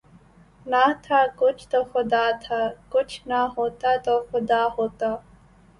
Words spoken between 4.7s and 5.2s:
ہوتا